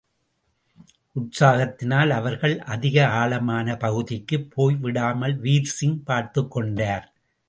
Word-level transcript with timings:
உற்சாகத்தினால் 1.15 2.09
அவர்கள் 2.09 2.59
அதிக 2.59 3.07
ஆழமான 3.07 3.77
பகுதிக்குப் 3.77 4.49
போய்விடாமல் 4.55 5.35
வீர்சிங் 5.41 5.99
பார்த்துக்கொண்டார். 6.07 7.05